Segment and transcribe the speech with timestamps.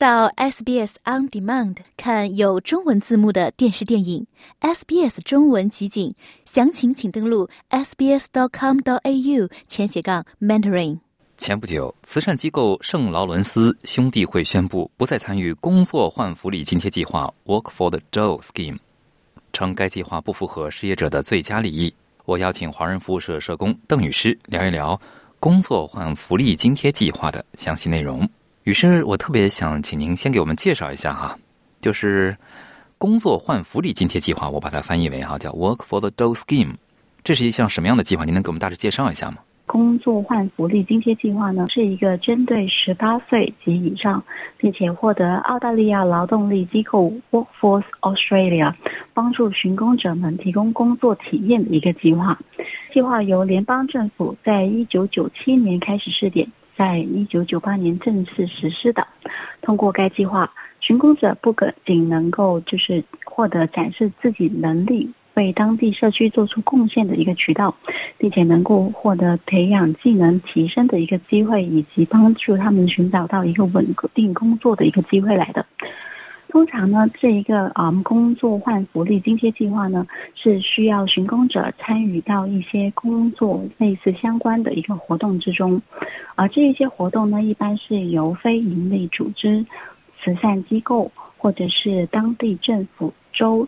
[0.00, 4.26] 到 SBS On Demand 看有中文字幕的电视电影
[4.62, 6.14] SBS 中文集锦，
[6.46, 11.00] 详情请登录 sbs.com.au 前斜杠 mentoring。
[11.36, 18.78] 前不久，慈善机构圣劳伦斯兄弟会宣布不再参与工作换福利津贴计划 Work for the Dough Scheme，
[19.52, 21.92] 称该计划不符合失业者的最佳利益。
[22.24, 24.98] 我邀请华人服务社社工邓女士聊一聊
[25.38, 28.26] 工作换福利津贴计划的详细内容。
[28.70, 31.36] 于是，我特别想请您先给我们介绍一下哈，
[31.80, 32.36] 就是
[32.98, 36.74] 工作换福利津贴计划，我把它翻译为哈叫 Work for the Dough Scheme，
[37.24, 38.24] 这是一项什么样的计划？
[38.24, 39.38] 您能给我们大致介绍一下吗？
[39.66, 44.22] 工作换福利津贴计划呢，是一个针对十八岁及以上，
[44.56, 48.72] 并且获得澳大利亚劳动力机构 Workforce Australia
[49.12, 52.38] 帮助寻工者们提供工作体验的一个计划。
[52.94, 56.48] 计划由联邦政府在一九九七年开始试点，
[56.80, 59.06] 在一九九八年正式实施的。
[59.60, 60.50] 通过该计划，
[60.80, 65.12] 寻工者不仅能够就是获得展示自己能力。
[65.34, 67.74] 为当地社区做出贡献的一个渠道，
[68.16, 75.66] 并且能够获得培养技能提升的一个机会，以及帮助他们寻找到一个稳定工作的一个机会来的。
[76.50, 85.80] 通常呢，这一个啊工作换福利津贴计划呢，是需要寻工者参与到一些工作类似相关的一个活动之中，
[86.34, 89.64] 而这一些活动呢，一般是由非营利组织、
[90.22, 93.66] 慈善机构或者是当地政府州。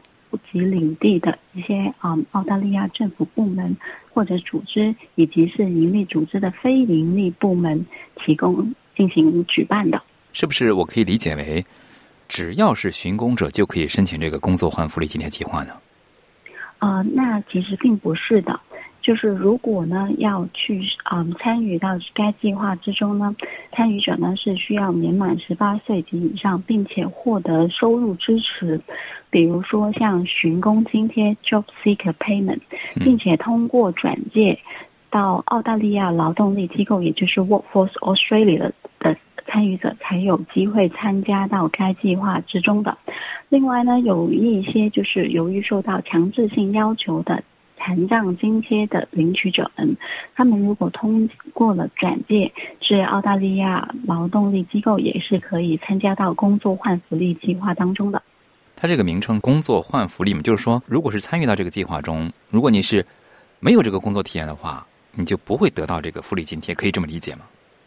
[0.51, 3.77] 及领地的一些啊，澳大利亚政府部门
[4.15, 7.85] 或者组织，以及是盈利组织的非盈利部门
[8.17, 10.73] 提供进行举办的，是不是？
[10.73, 11.63] 我可以理解为，
[12.33, 15.75] 只要是寻工者就可以申请这个工作换福利津贴计划呢？
[16.79, 18.59] 啊，那其实并不是的。
[19.03, 23.37] 就是如果呢要去嗯参与到该计划之中呢，
[23.73, 28.81] 参与者呢是需要年满十八岁及以上，并且获得收入支持，
[29.29, 32.61] 比如说像寻工津贴 （Job Seeker Payment），
[32.95, 34.59] 并且通过转介
[35.11, 39.15] 到澳大利亚劳动力机构，也就是 Workforce Australia 的
[39.53, 42.97] 参与者才有机会参加到该计划之中的。
[43.51, 47.45] 另外呢，有一些就是由于受到强制性要求的。
[47.85, 49.97] 残障津贴的领取者们，
[50.37, 58.23] 他们如果通过了转介至澳大利亚劳动力机构，也是可以参加到工作换福利计划当中的。
[58.77, 63.05] 它这个名称“工作换福利”嘛，就是说，如果是参与到这个计划中，如果你是
[63.59, 64.87] 没有这个工作体验的话，
[65.17, 67.41] 你就不会得到这个福利津贴，可以这么理解吗？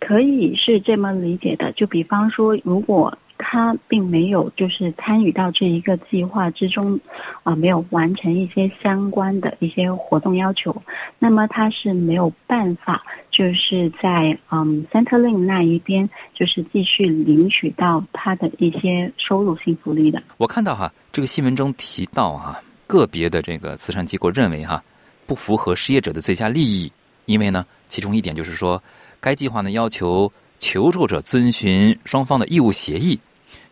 [0.05, 1.71] 可以是这么理解的。
[1.71, 6.99] 就比方说，如果他并没有就是参与到这一个计划之中，
[7.43, 10.75] 啊，没有完成一些相关的一些活动要求，
[11.19, 20.21] 那么他是没有办法就是在嗯 Centerlink 那一边就是继续领取到他的一些收入性福利的。
[20.37, 24.81] 我看到哈，这个新闻中提到哈，个别的这个慈善机构认为哈，
[25.27, 26.91] 不符合失业者的最佳利益，
[27.25, 28.81] 因为呢，其中一点就是说，
[29.25, 30.31] 该计划呢要求。
[30.57, 33.19] 求助者遵循双方的义务协议。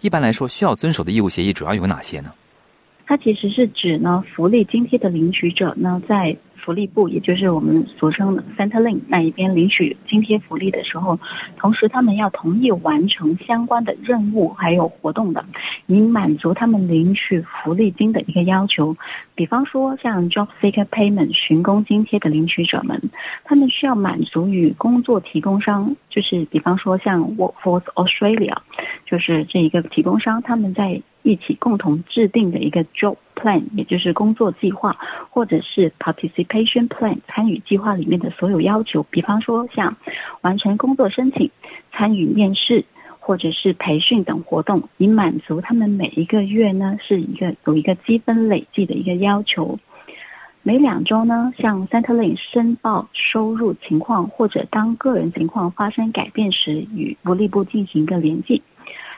[0.02, 2.34] 一般来说，需要遵守的义务协议主要有哪些呢？
[3.08, 6.36] 它其实是指呢，福利津贴的领取者呢，在。
[6.63, 11.19] 福利部，也就是我们俗称的 Centerlink 那一边领取津贴福利的时候，
[11.57, 15.44] 同时他们要同意完成相关的任务还有活动的，
[15.88, 18.96] 以满足他们领取福利金的一个要求。
[19.35, 23.09] 比方说，像 Job Seeker Payment 寻工津贴的领取者们，
[23.44, 28.56] 他们需要满足与工作提供商，就是比方说像 Workforce Australia，
[29.06, 34.97] 就是这一个提供商，他们在一起共同制定的一个 Job Plan，也就是工作计划，
[35.29, 39.95] 或者是 Participation Plan 参与计划里面的所有要求，比方说像
[40.41, 41.50] 完成工作申请、
[41.91, 42.85] 参与面试
[43.19, 49.79] 或者是培训等活动，以满足他们每一个月呢是一个有一个积分累计的一个要求。
[50.66, 58.61] 每两周呢，向 Centerlink 申报收入情况，或者当个人情况发生改变时，与福利部进行一个联系。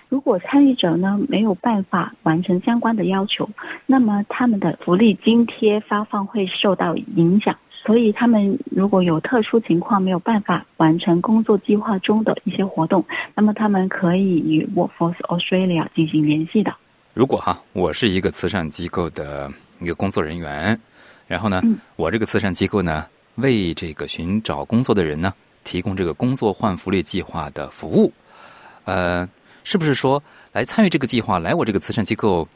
[0.07, 3.49] 如果参与者呢没有办法完成相关的要求，
[3.85, 7.55] 那么他们的福利津贴发放会受到影响。
[7.85, 13.05] 所以他们如果有特殊情况没有办法完成工作计划中的一些活动，
[13.35, 16.73] 那么他们可以与 Workforce Australia 进行联系的。
[17.13, 20.79] 如果哈，我是一个慈善机构的一个工作人员，
[21.27, 21.61] 然后呢，
[21.95, 23.05] 我这个慈善机构呢
[23.35, 25.31] 为这个寻找工作的人呢
[25.63, 28.11] 提供这个工作换福利计划的服务，
[28.85, 29.27] 呃。
[29.65, 30.23] 是不是说
[30.53, 32.47] 来参与这个计划、来我这个慈善机构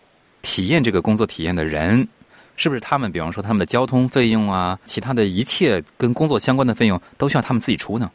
[0.42, 2.08] 体验这个工作体验的人，
[2.56, 3.12] 是不是他们？
[3.12, 8.10] 比方说他们的交通费用啊，其他的一切跟工作相关的费用，都需要他们自己出呢？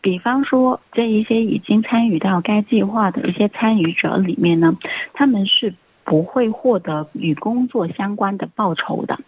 [0.00, 4.74] 比方说这一些已经参与到该计划的一些参与者里面呢，
[5.12, 9.18] 他们是不会获得与工作相关的报酬的，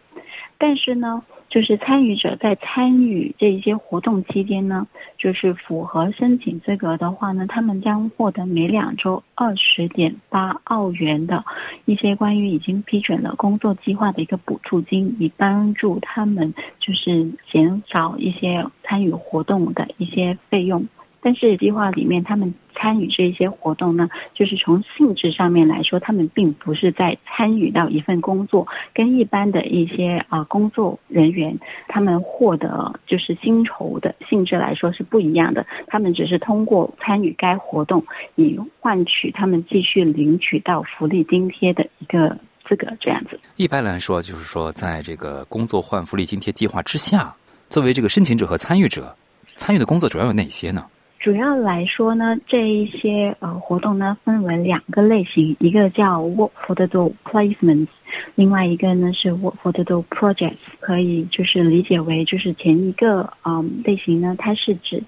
[0.56, 1.22] 但是呢。
[1.48, 4.86] 就是参与者在参与这一些活动期间呢，
[5.16, 11.44] 就是符合申请资格的话呢，他们将获得每两周二十点八澳元的
[11.86, 20.86] 一些关于已经批准了工作计划的一个补助金，以帮助他们就是减少一些参与活动的一些费用。
[21.28, 31.54] 但是计划里面，他们参与这些活动呢，就是从性质上面来说，他们并不是在参与到一份工作，跟一般的一些啊工作人员
[31.86, 35.66] 他们获得就是薪酬的性质来说是不一样的。
[35.86, 38.02] 他们只是通过参与该活动，
[38.36, 42.34] 以换取他们继续领取到福利津贴的一个
[42.66, 43.38] 资格，这样子。
[43.56, 47.34] 一般来说，就是说，在这个工作换福利津贴计划之下，
[47.68, 49.14] 作为这个申请者和参与者，
[49.58, 50.82] 参与的工作主要有哪些呢？
[51.18, 57.88] 主要来说呢，这一些呃活动呢分为两个类型，一个叫 Work for the Door Placements，
[58.36, 65.02] 另外一个呢是 Work for the Door Projects，可以就是理解为就是前一个嗯类型呢，它是指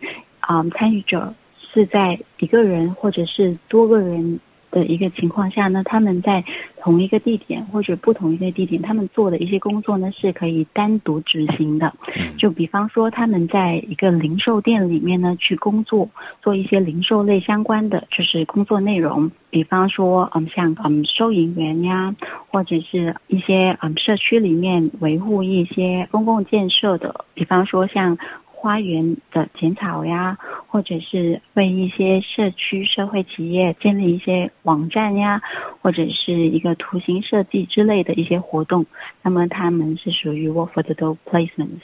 [0.48, 1.32] 嗯参与者
[1.72, 4.40] 是在一个人或者是多个人。
[4.70, 6.44] 的一个情况下呢，他们在
[6.80, 11.92] 同一个地点或者不同一个地点，他们做的一些工作呢是可以单独执行的。
[12.38, 16.08] 就比方说，他们在一个零售店里面呢去工作，
[16.42, 19.30] 做一些零售类相关的就是工作内容。
[19.50, 22.14] 比方说，嗯，像嗯收银员呀，
[22.48, 28.16] 或者是一些嗯社区里面维护一些公共建设的，比方说像。
[28.62, 30.36] 花园的剪草呀，
[30.70, 35.42] 或者是为一些社区社会企业建立一些网站呀，
[35.82, 38.86] 或者是一个图形设计之类的一些活动，
[39.22, 41.80] 那么他们是属于 work for the Do placements。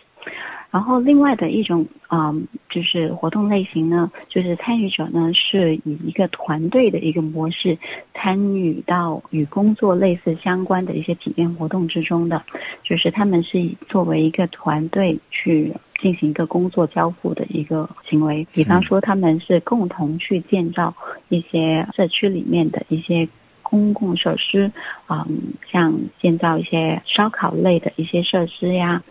[0.76, 2.30] 然后另外的一种啊，
[2.68, 7.78] 就是活动类型呢，就是参与者呢是以一个团队的一个模式
[8.12, 12.42] 参与到与工作类似相关的一些体验活动之中的，
[12.84, 20.94] 就是他们是以作为一个团队去进行一个工作交付的一个行为，比方说他们是共同去建造
[21.30, 23.26] 一些社区里面的一些。
[23.68, 24.70] 公共设施，
[25.08, 25.26] 嗯，
[25.72, 25.92] 像
[26.22, 29.02] 建造一些烧烤类的一些设施呀，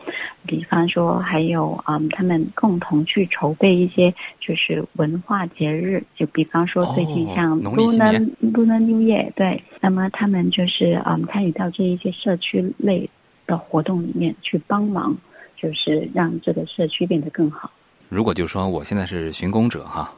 [0.48, 13.10] 比方说还有，嗯，他们共同去筹备一些就是文化节日，就比方说最近像 Lunar Lunar New Year，对，那么他们就是嗯参与到这一些社区类
[13.46, 15.18] 的活动里面去帮忙，
[15.58, 17.70] 就是让这个社区变得更好。
[18.08, 20.10] 如果就说我现在是寻工者哈。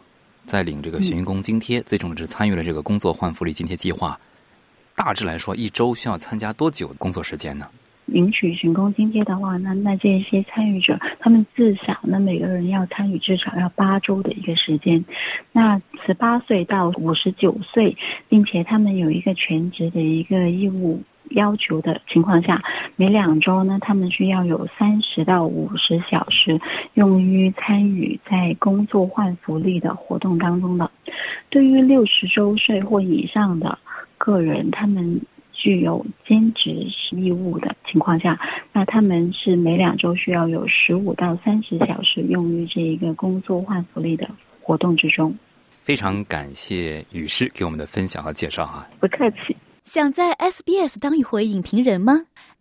[0.46, 4.18] 在领这个寻工津贴，最重要是参与了这个工作换福利津贴计划。
[4.98, 7.68] 大致来说，一周需要参加多久工作时间呢？
[8.08, 15.06] 领取巡工津贴的话，那那这些参与者，他们至少那每个人要参与至少要八周的一个时间。
[15.52, 17.96] 那十八岁到五十九岁，
[18.28, 21.04] 并且他们有一个全职的一个义务。
[21.32, 22.64] 要求的情况下，
[22.96, 26.62] 每两周呢，他们需要有三十到五十小时
[26.94, 30.90] 用于参与在工作换福利的活动当中的。
[31.50, 33.78] 对于六十周岁或以上的
[34.18, 35.22] 个人，他们
[35.54, 38.40] 具有兼职义务的情况下，
[38.74, 44.30] 那他们是每两周需要有十五到三十小时用于这一个工作换福利的
[44.62, 45.36] 活动之中。
[45.82, 49.56] 非常感谢雨师给我们的分享和介绍啊，不客气。
[49.86, 52.26] 想在 SBS 当一回影评人吗